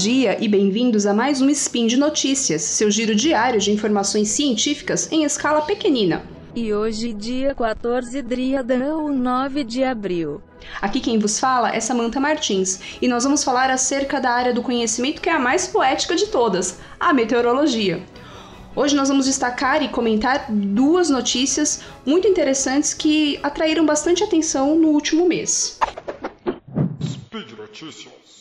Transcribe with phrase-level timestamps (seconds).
[0.00, 5.12] dia e bem-vindos a mais um Spin de Notícias, seu giro diário de informações científicas
[5.12, 6.24] em escala pequenina.
[6.56, 10.40] E hoje, dia 14 Driadão, 9 de abril.
[10.80, 14.62] Aqui quem vos fala é Samantha Martins e nós vamos falar acerca da área do
[14.62, 18.02] conhecimento que é a mais poética de todas, a meteorologia.
[18.74, 24.88] Hoje nós vamos destacar e comentar duas notícias muito interessantes que atraíram bastante atenção no
[24.88, 25.78] último mês.
[27.02, 28.40] Speed Notícias.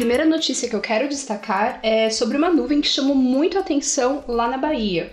[0.00, 4.48] Primeira notícia que eu quero destacar é sobre uma nuvem que chamou muito atenção lá
[4.48, 5.12] na Bahia.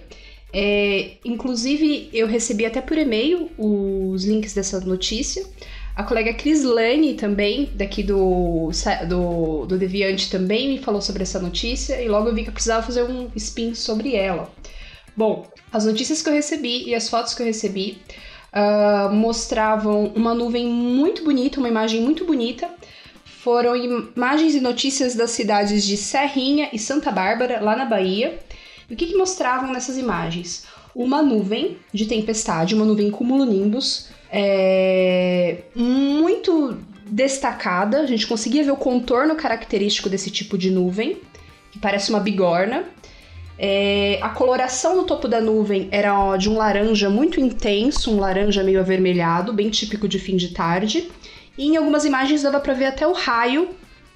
[0.54, 5.46] É, inclusive, eu recebi até por e-mail os links dessa notícia.
[5.94, 8.72] A colega Cris Lane também, daqui do,
[9.10, 12.54] do, do Deviante, também me falou sobre essa notícia e logo eu vi que eu
[12.54, 14.50] precisava fazer um spin sobre ela.
[15.18, 17.98] Bom, as notícias que eu recebi e as fotos que eu recebi
[18.54, 22.70] uh, mostravam uma nuvem muito bonita, uma imagem muito bonita.
[23.48, 28.38] Foram imagens e notícias das cidades de Serrinha e Santa Bárbara, lá na Bahia.
[28.90, 30.66] E o que, que mostravam nessas imagens?
[30.94, 38.02] Uma nuvem de tempestade, uma nuvem cumulonimbus, é, muito destacada.
[38.02, 41.18] A gente conseguia ver o contorno característico desse tipo de nuvem,
[41.72, 42.84] que parece uma bigorna.
[43.58, 48.20] É, a coloração no topo da nuvem era ó, de um laranja muito intenso, um
[48.20, 51.10] laranja meio avermelhado, bem típico de fim de tarde.
[51.58, 53.70] E em algumas imagens dava para ver até o raio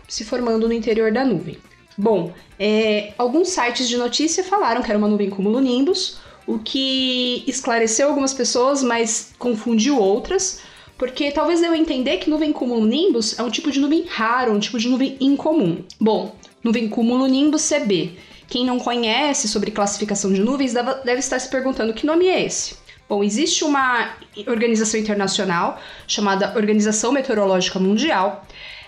[0.08, 1.58] se formando no interior da nuvem.
[1.98, 6.18] Bom, é, alguns sites de notícia falaram que era uma nuvem cumulonimbus,
[6.48, 10.62] o que esclareceu algumas pessoas, mas confundiu outras,
[10.98, 14.60] porque talvez deu a entender que nuvem cumulonimbus é um tipo de nuvem raro, um
[14.60, 15.84] tipo de nuvem incomum.
[16.00, 18.12] Bom, nuvem cumulonimbus CB.
[18.48, 22.76] Quem não conhece sobre classificação de nuvens deve estar se perguntando que nome é esse.
[23.12, 24.16] Bom, existe uma
[24.48, 25.78] organização internacional
[26.08, 28.46] chamada Organização Meteorológica Mundial.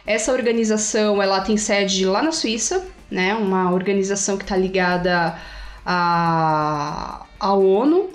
[0.08, 3.36] Essa organização ela tem sede lá na Suíça, né?
[3.36, 5.38] Uma organização que está ligada
[5.86, 8.12] à, à ONU.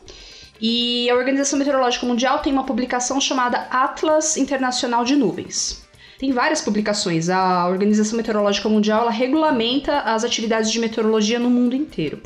[0.58, 5.86] E a Organização Meteorológica Mundial tem uma publicação chamada Atlas Internacional de Nuvens.
[6.18, 7.28] Tem várias publicações.
[7.28, 12.22] A Organização Meteorológica Mundial ela regulamenta as atividades de meteorologia no mundo inteiro.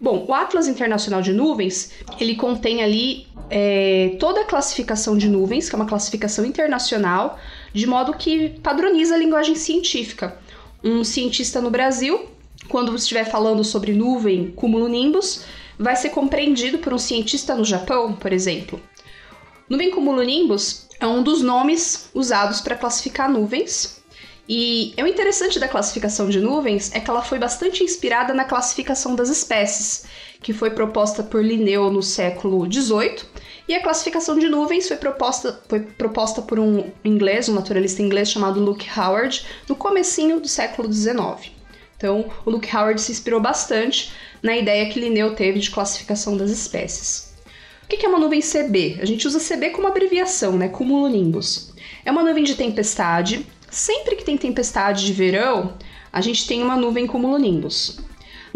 [0.00, 5.68] Bom, o Atlas Internacional de Nuvens ele contém ali é, toda a classificação de nuvens,
[5.68, 7.38] que é uma classificação internacional,
[7.72, 10.38] de modo que padroniza a linguagem científica.
[10.82, 12.26] Um cientista no Brasil,
[12.68, 15.44] quando estiver falando sobre nuvem cumulonimbus,
[15.78, 18.80] vai ser compreendido por um cientista no Japão, por exemplo.
[19.68, 24.02] Nuvem cumulonimbus é um dos nomes usados para classificar nuvens.
[24.48, 29.16] E o interessante da classificação de nuvens é que ela foi bastante inspirada na classificação
[29.16, 30.04] das espécies,
[30.40, 33.22] que foi proposta por Linneu no século XVIII,
[33.68, 38.30] e a classificação de nuvens foi proposta, foi proposta por um inglês, um naturalista inglês
[38.30, 41.50] chamado Luke Howard, no comecinho do século XIX.
[41.96, 46.50] Então, o Luke Howard se inspirou bastante na ideia que Linneu teve de classificação das
[46.50, 47.34] espécies.
[47.82, 48.98] O que é uma nuvem CB?
[49.00, 50.68] A gente usa CB como abreviação, né?
[50.68, 51.72] Cumulonimbus.
[52.04, 53.46] É uma nuvem de tempestade.
[53.76, 55.74] Sempre que tem tempestade de verão,
[56.10, 57.98] a gente tem uma nuvem cumulonimbus.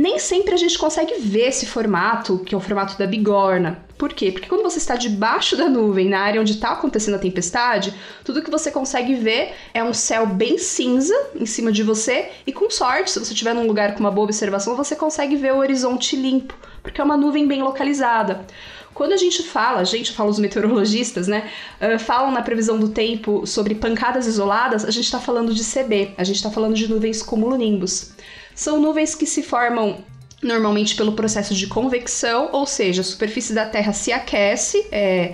[0.00, 3.84] Nem sempre a gente consegue ver esse formato, que é o formato da bigorna.
[3.98, 4.32] Por quê?
[4.32, 7.92] Porque quando você está debaixo da nuvem, na área onde está acontecendo a tempestade,
[8.24, 12.52] tudo que você consegue ver é um céu bem cinza em cima de você, e
[12.52, 15.58] com sorte, se você estiver num lugar com uma boa observação, você consegue ver o
[15.58, 18.46] horizonte limpo, porque é uma nuvem bem localizada.
[18.94, 22.88] Quando a gente fala, a gente fala os meteorologistas, né, uh, falam na previsão do
[22.88, 26.88] tempo sobre pancadas isoladas, a gente está falando de CB, a gente está falando de
[26.88, 28.12] nuvens cumulonimbus.
[28.60, 30.04] São nuvens que se formam
[30.42, 35.32] normalmente pelo processo de convecção, ou seja, a superfície da Terra se aquece, é,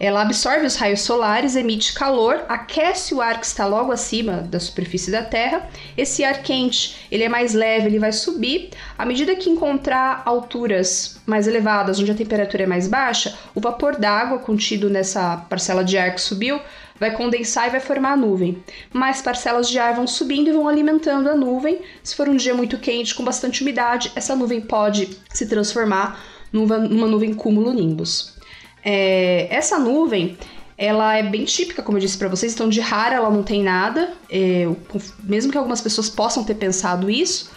[0.00, 4.58] ela absorve os raios solares, emite calor, aquece o ar que está logo acima da
[4.58, 5.68] superfície da Terra.
[5.96, 8.70] Esse ar quente, ele é mais leve, ele vai subir.
[8.98, 13.94] À medida que encontrar alturas mais elevadas, onde a temperatura é mais baixa, o vapor
[14.00, 16.60] d'água contido nessa parcela de ar que subiu
[16.98, 18.62] vai condensar e vai formar a nuvem.
[18.92, 21.80] Mais parcelas de ar vão subindo e vão alimentando a nuvem.
[22.02, 26.20] Se for um dia muito quente, com bastante umidade, essa nuvem pode se transformar
[26.52, 28.34] numa, nuvem cúmulo-nimbus.
[28.84, 30.36] É, essa nuvem
[30.76, 33.62] ela é bem típica, como eu disse para vocês, então de rara ela não tem
[33.62, 34.68] nada, é,
[35.22, 37.52] mesmo que algumas pessoas possam ter pensado isso,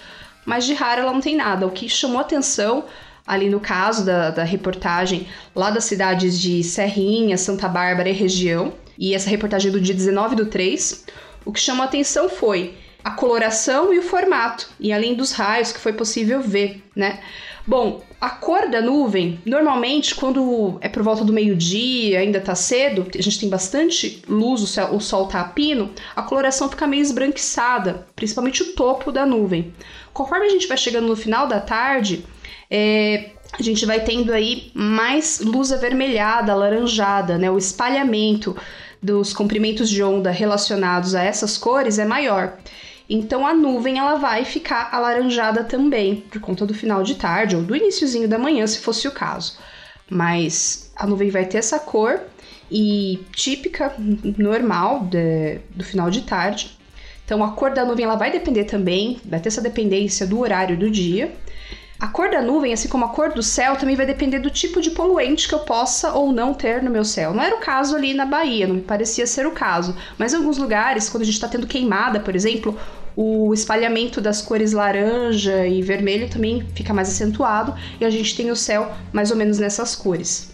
[0.46, 1.66] mas de rara ela não tem nada.
[1.66, 2.86] O que chamou atenção
[3.26, 8.74] ali no caso da, da reportagem lá das cidades de Serrinha, Santa Bárbara e região,
[8.98, 11.06] e essa reportagem é do dia 19 do 3,
[11.46, 15.72] o que chamou a atenção foi a coloração e o formato, e além dos raios
[15.72, 17.20] que foi possível ver, né?
[17.66, 23.06] Bom, a cor da nuvem, normalmente, quando é por volta do meio-dia, ainda tá cedo,
[23.14, 26.88] a gente tem bastante luz, o, céu, o sol tá a pino, a coloração fica
[26.88, 29.74] meio esbranquiçada, principalmente o topo da nuvem.
[30.14, 32.26] Conforme a gente vai chegando no final da tarde,
[32.72, 37.52] é, a gente vai tendo aí mais luz avermelhada, alaranjada, né?
[37.52, 38.56] O espalhamento
[39.02, 42.58] dos comprimentos de onda relacionados a essas cores é maior.
[43.10, 47.62] Então a nuvem ela vai ficar alaranjada também, por conta do final de tarde ou
[47.62, 49.58] do iníciozinho da manhã, se fosse o caso.
[50.10, 52.20] Mas a nuvem vai ter essa cor
[52.70, 53.94] e típica,
[54.38, 56.78] normal de, do final de tarde.
[57.24, 60.78] Então a cor da nuvem ela vai depender também, vai ter essa dependência do horário
[60.78, 61.34] do dia.
[62.00, 64.80] A cor da nuvem, assim como a cor do céu, também vai depender do tipo
[64.80, 67.34] de poluente que eu possa ou não ter no meu céu.
[67.34, 69.96] Não era o caso ali na Bahia, não me parecia ser o caso.
[70.16, 72.78] Mas em alguns lugares, quando a gente está tendo queimada, por exemplo,
[73.16, 78.52] o espalhamento das cores laranja e vermelho também fica mais acentuado e a gente tem
[78.52, 80.54] o céu mais ou menos nessas cores.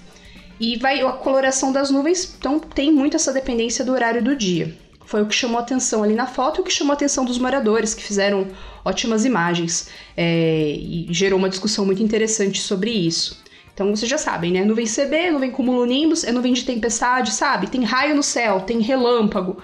[0.57, 4.73] E vai a coloração das nuvens, então tem muito essa dependência do horário do dia.
[5.05, 7.93] Foi o que chamou atenção ali na foto e o que chamou atenção dos moradores,
[7.93, 8.47] que fizeram
[8.83, 13.43] ótimas imagens é, e gerou uma discussão muito interessante sobre isso.
[13.73, 14.63] Então vocês já sabem, né?
[14.63, 17.67] Nuvem CB, nuvem cumulonimbus, é nuvem de tempestade, sabe?
[17.67, 19.57] Tem raio no céu, tem relâmpago.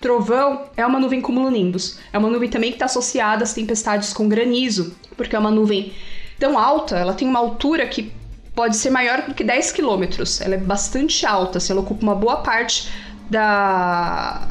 [0.00, 1.98] Trovão é uma nuvem cumulonimbus.
[2.12, 5.92] É uma nuvem também que está associada às tempestades com granizo, porque é uma nuvem
[6.38, 8.12] tão alta, ela tem uma altura que
[8.54, 10.40] pode ser maior do que 10 quilômetros.
[10.40, 12.88] Ela é bastante alta, assim, ela ocupa uma boa parte
[13.30, 14.48] da,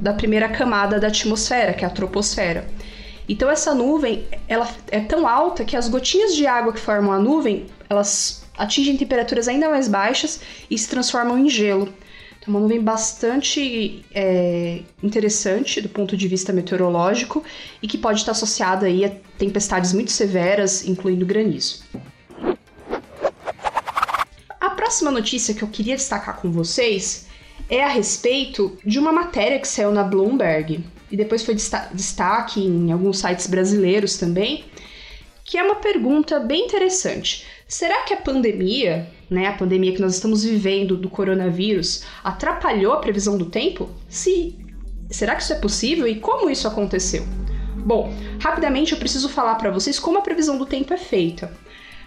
[0.00, 2.66] da primeira camada da atmosfera, que é a troposfera.
[3.28, 7.18] Então essa nuvem, ela é tão alta que as gotinhas de água que formam a
[7.18, 10.40] nuvem, elas atingem temperaturas ainda mais baixas
[10.70, 11.92] e se transformam em gelo.
[12.38, 17.42] Então, uma nuvem bastante é, interessante do ponto de vista meteorológico
[17.82, 21.82] e que pode estar associada aí a tempestades muito severas, incluindo granizo.
[24.60, 27.26] A próxima notícia que eu queria destacar com vocês
[27.68, 32.90] é a respeito de uma matéria que saiu na Bloomberg e depois foi destaque em
[32.92, 34.64] alguns sites brasileiros também,
[35.44, 37.46] que é uma pergunta bem interessante.
[37.68, 42.98] Será que a pandemia, né, a pandemia que nós estamos vivendo do coronavírus, atrapalhou a
[42.98, 43.88] previsão do tempo?
[44.08, 44.58] Se
[45.10, 47.24] será que isso é possível e como isso aconteceu?
[47.76, 51.52] Bom, rapidamente eu preciso falar para vocês como a previsão do tempo é feita.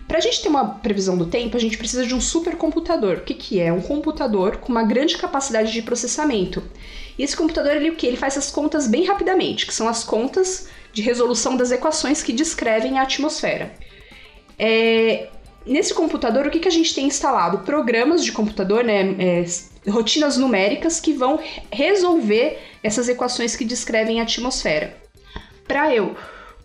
[0.07, 3.17] Para a gente ter uma previsão do tempo, a gente precisa de um supercomputador.
[3.17, 3.73] O que, que é?
[3.73, 6.63] Um computador com uma grande capacidade de processamento.
[7.17, 8.07] E esse computador, ele o que?
[8.07, 12.31] Ele faz as contas bem rapidamente, que são as contas de resolução das equações que
[12.31, 13.73] descrevem a atmosfera.
[14.57, 15.27] É,
[15.65, 17.59] nesse computador, o que, que a gente tem instalado?
[17.59, 19.15] Programas de computador, né?
[19.19, 19.45] É,
[19.89, 21.39] rotinas numéricas que vão
[21.71, 24.95] resolver essas equações que descrevem a atmosfera.
[25.67, 26.15] Para eu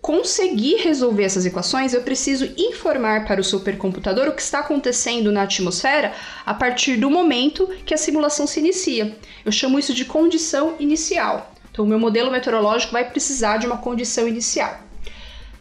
[0.03, 5.43] conseguir resolver essas equações, eu preciso informar para o supercomputador o que está acontecendo na
[5.43, 6.13] atmosfera
[6.45, 9.17] a partir do momento que a simulação se inicia.
[9.45, 11.55] Eu chamo isso de condição inicial.
[11.71, 14.92] Então, o meu modelo meteorológico vai precisar de uma condição inicial.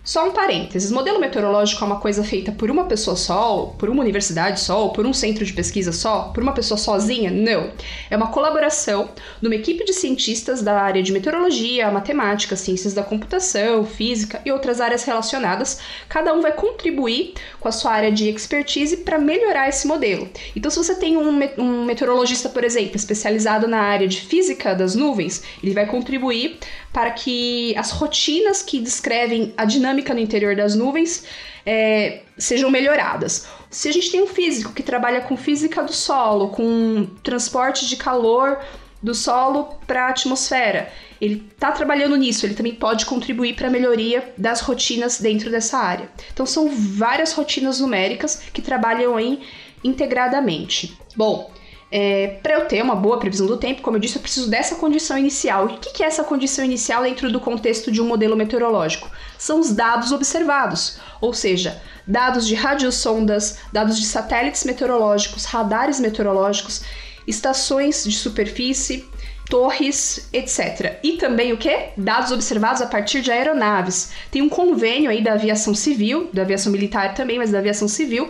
[0.03, 4.01] Só um parênteses: modelo meteorológico é uma coisa feita por uma pessoa só, por uma
[4.01, 7.29] universidade só, por um centro de pesquisa só, por uma pessoa sozinha?
[7.29, 7.69] Não.
[8.09, 9.09] É uma colaboração
[9.39, 14.51] de uma equipe de cientistas da área de meteorologia, matemática, ciências da computação, física e
[14.51, 15.79] outras áreas relacionadas.
[16.09, 20.27] Cada um vai contribuir com a sua área de expertise para melhorar esse modelo.
[20.55, 24.95] Então, se você tem um, um meteorologista, por exemplo, especializado na área de física das
[24.95, 26.57] nuvens, ele vai contribuir
[26.93, 31.25] para que as rotinas que descrevem a dinâmica no interior das nuvens
[31.65, 33.47] é, sejam melhoradas.
[33.69, 37.95] Se a gente tem um físico que trabalha com física do solo, com transporte de
[37.95, 38.59] calor
[39.01, 43.71] do solo para a atmosfera, ele está trabalhando nisso, ele também pode contribuir para a
[43.71, 46.09] melhoria das rotinas dentro dessa área.
[46.33, 49.39] Então são várias rotinas numéricas que trabalham em
[49.83, 50.97] integradamente.
[51.15, 51.51] Bom,
[51.91, 54.75] é, para eu ter uma boa previsão do tempo, como eu disse, eu preciso dessa
[54.75, 55.69] condição inicial.
[55.69, 59.11] E o que é essa condição inicial dentro do contexto de um modelo meteorológico?
[59.37, 66.81] São os dados observados, ou seja, dados de radiosondas, dados de satélites meteorológicos, radares meteorológicos,
[67.27, 69.05] estações de superfície,
[69.49, 70.97] torres, etc.
[71.03, 71.89] E também o que?
[71.97, 74.13] Dados observados a partir de aeronaves.
[74.31, 78.29] Tem um convênio aí da aviação civil, da aviação militar também, mas da aviação civil,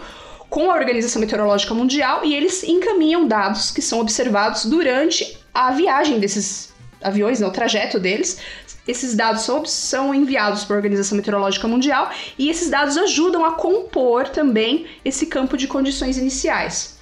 [0.52, 6.20] com a Organização Meteorológica Mundial e eles encaminham dados que são observados durante a viagem
[6.20, 8.38] desses aviões, né, o trajeto deles.
[8.86, 14.28] Esses dados são, enviados para a Organização Meteorológica Mundial e esses dados ajudam a compor
[14.28, 17.00] também esse campo de condições iniciais.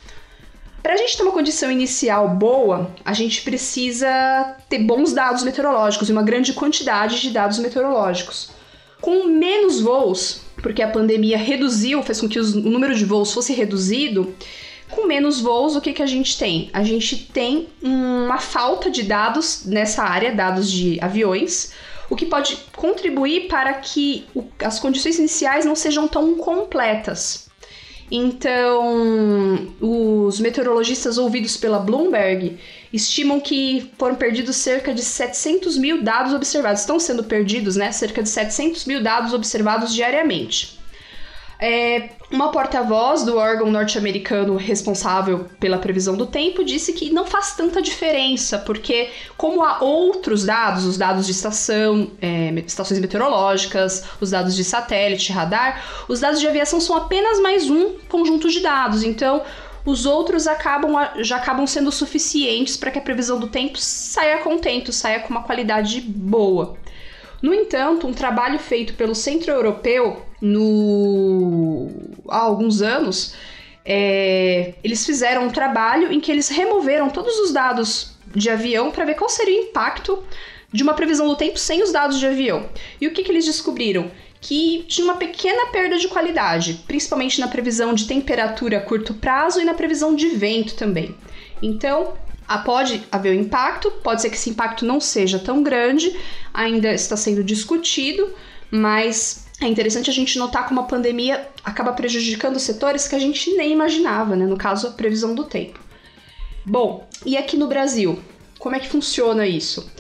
[0.84, 6.08] Para a gente ter uma condição inicial boa, a gente precisa ter bons dados meteorológicos
[6.08, 8.52] e uma grande quantidade de dados meteorológicos.
[9.02, 13.34] Com menos voos, porque a pandemia reduziu, fez com que os, o número de voos
[13.34, 14.34] fosse reduzido.
[14.90, 16.70] Com menos voos, o que, que a gente tem?
[16.74, 21.74] A gente tem uma falta de dados nessa área, dados de aviões,
[22.10, 27.49] o que pode contribuir para que o, as condições iniciais não sejam tão completas.
[28.12, 32.58] Então, os meteorologistas ouvidos pela Bloomberg
[32.92, 36.82] estimam que foram perdidos cerca de 700 mil dados observados.
[36.82, 37.92] Estão sendo perdidos, né?
[37.92, 40.80] Cerca de 700 mil dados observados diariamente.
[41.60, 47.56] É, uma porta-voz do órgão norte-americano responsável pela previsão do tempo disse que não faz
[47.56, 54.30] tanta diferença, porque como há outros dados, os dados de estação, é, estações meteorológicas, os
[54.30, 59.02] dados de satélite, radar, os dados de aviação são apenas mais um conjunto de dados.
[59.04, 59.42] Então,
[59.84, 60.94] os outros acabam
[61.24, 65.42] já acabam sendo suficientes para que a previsão do tempo saia contento, saia com uma
[65.42, 66.78] qualidade boa.
[67.42, 71.90] No entanto, um trabalho feito pelo Centro Europeu no...
[72.32, 73.36] há alguns anos,
[73.86, 74.74] é...
[74.84, 79.16] eles fizeram um trabalho em que eles removeram todos os dados de avião para ver
[79.16, 80.24] qual seria o impacto
[80.72, 82.70] de uma previsão do tempo sem os dados de avião.
[83.02, 84.12] E o que, que eles descobriram?
[84.40, 89.60] Que tinha uma pequena perda de qualidade, principalmente na previsão de temperatura a curto prazo
[89.60, 91.16] e na previsão de vento também.
[91.62, 92.14] Então,
[92.58, 96.16] pode haver um impacto, pode ser que esse impacto não seja tão grande,
[96.54, 98.34] ainda está sendo discutido,
[98.72, 103.54] mas é interessante a gente notar como a pandemia acaba prejudicando setores que a gente
[103.56, 104.46] nem imaginava, né?
[104.46, 105.80] No caso, a previsão do tempo.
[106.66, 108.20] Bom, e aqui no Brasil,
[108.58, 109.92] como é que funciona isso?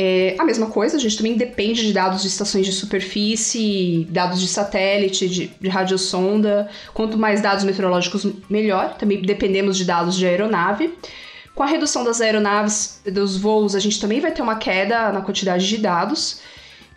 [0.00, 4.40] É a mesma coisa, a gente também depende de dados de estações de superfície, dados
[4.40, 6.68] de satélite, de, de radiosonda.
[6.94, 8.94] Quanto mais dados meteorológicos, melhor.
[8.96, 10.94] Também dependemos de dados de aeronave.
[11.54, 15.20] Com a redução das aeronaves, dos voos, a gente também vai ter uma queda na
[15.20, 16.40] quantidade de dados.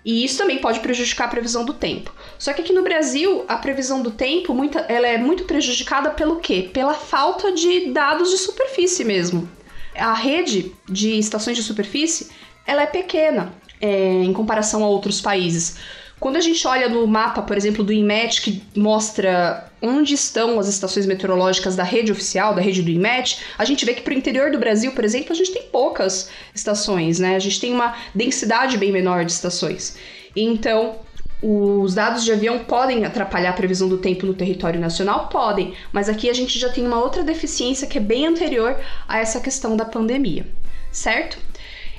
[0.04, 2.14] E isso também pode prejudicar a previsão do tempo.
[2.38, 6.38] Só que aqui no Brasil, a previsão do tempo muita, ela é muito prejudicada pelo
[6.38, 6.70] quê?
[6.74, 9.48] Pela falta de dados de superfície mesmo.
[9.96, 12.30] A rede de estações de superfície
[12.66, 15.78] ela é pequena é, em comparação a outros países.
[16.22, 20.68] Quando a gente olha no mapa, por exemplo, do IMET, que mostra onde estão as
[20.68, 24.18] estações meteorológicas da rede oficial, da rede do IMET, a gente vê que para o
[24.18, 27.36] interior do Brasil, por exemplo, a gente tem poucas estações, né?
[27.36, 29.98] A gente tem uma densidade bem menor de estações.
[30.36, 30.98] Então,
[31.42, 35.28] os dados de avião podem atrapalhar a previsão do tempo no território nacional?
[35.28, 39.18] Podem, mas aqui a gente já tem uma outra deficiência que é bem anterior a
[39.18, 40.46] essa questão da pandemia,
[40.92, 41.40] certo?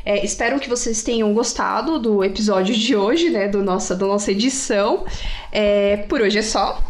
[0.04, 3.48] É, espero que vocês tenham gostado do episódio de hoje, né?
[3.48, 5.04] Do nossa, da nossa edição.
[5.50, 6.82] É, por hoje é só.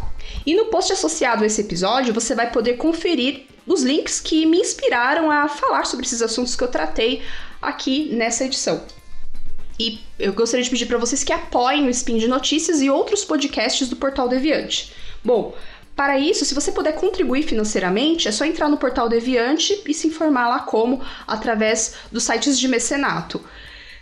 [0.45, 4.57] E no post associado a esse episódio, você vai poder conferir os links que me
[4.57, 7.21] inspiraram a falar sobre esses assuntos que eu tratei
[7.61, 8.83] aqui nessa edição.
[9.79, 13.25] E eu gostaria de pedir para vocês que apoiem o Spin de Notícias e outros
[13.25, 14.93] podcasts do Portal Deviante.
[15.23, 15.55] Bom,
[15.95, 20.07] para isso, se você puder contribuir financeiramente, é só entrar no portal Deviante e se
[20.07, 23.43] informar lá como através dos sites de mecenato.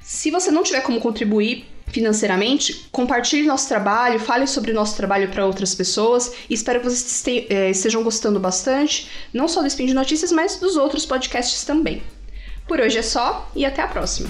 [0.02, 5.30] Se você não tiver como contribuir financeiramente, compartilhe nosso trabalho, fale sobre o nosso trabalho
[5.30, 9.88] para outras pessoas e espero que vocês eh, estejam gostando bastante, não só do Spin
[9.88, 12.02] de Notícias, mas dos outros podcasts também.
[12.68, 14.30] Por hoje é só e até a próxima!